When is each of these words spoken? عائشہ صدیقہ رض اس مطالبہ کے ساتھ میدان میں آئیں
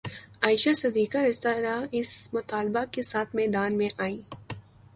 عائشہ 0.41 0.73
صدیقہ 0.73 1.17
رض 1.17 1.45
اس 1.91 2.29
مطالبہ 2.33 2.83
کے 2.91 3.01
ساتھ 3.01 3.35
میدان 3.35 3.77
میں 3.77 3.89
آئیں 3.97 4.17